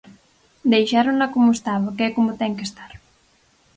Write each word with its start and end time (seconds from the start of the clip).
Deixárona 0.73 1.25
como 1.33 1.49
estaba 1.57 1.95
que 1.95 2.03
é 2.09 2.15
como 2.17 2.37
ten 2.39 2.53
que 2.57 2.67
estar. 2.69 2.91